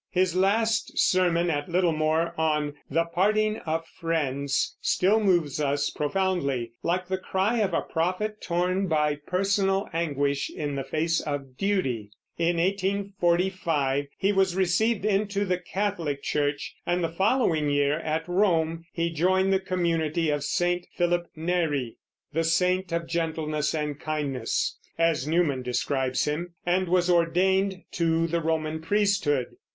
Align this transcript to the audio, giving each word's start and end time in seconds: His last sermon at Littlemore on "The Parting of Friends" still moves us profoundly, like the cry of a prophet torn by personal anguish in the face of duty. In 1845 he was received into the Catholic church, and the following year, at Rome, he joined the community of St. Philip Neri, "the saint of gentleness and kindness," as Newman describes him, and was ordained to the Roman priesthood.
His 0.09 0.35
last 0.35 0.97
sermon 0.97 1.51
at 1.51 1.69
Littlemore 1.69 2.33
on 2.35 2.73
"The 2.89 3.05
Parting 3.05 3.57
of 3.67 3.85
Friends" 3.85 4.75
still 4.81 5.19
moves 5.19 5.59
us 5.61 5.91
profoundly, 5.91 6.71
like 6.81 7.07
the 7.07 7.19
cry 7.19 7.59
of 7.59 7.75
a 7.75 7.81
prophet 7.83 8.41
torn 8.41 8.87
by 8.87 9.19
personal 9.27 9.87
anguish 9.93 10.49
in 10.49 10.73
the 10.75 10.83
face 10.83 11.19
of 11.21 11.55
duty. 11.55 12.09
In 12.39 12.57
1845 12.57 14.07
he 14.17 14.31
was 14.31 14.55
received 14.55 15.05
into 15.05 15.45
the 15.45 15.59
Catholic 15.59 16.23
church, 16.23 16.73
and 16.83 17.03
the 17.03 17.09
following 17.09 17.69
year, 17.69 17.99
at 17.99 18.27
Rome, 18.27 18.85
he 18.91 19.11
joined 19.13 19.53
the 19.53 19.59
community 19.59 20.31
of 20.31 20.43
St. 20.43 20.87
Philip 20.95 21.27
Neri, 21.35 21.97
"the 22.33 22.43
saint 22.43 22.91
of 22.91 23.05
gentleness 23.07 23.75
and 23.75 23.99
kindness," 23.99 24.79
as 24.97 25.27
Newman 25.27 25.61
describes 25.61 26.25
him, 26.25 26.55
and 26.65 26.89
was 26.89 27.07
ordained 27.07 27.83
to 27.91 28.25
the 28.25 28.41
Roman 28.41 28.81
priesthood. 28.81 29.57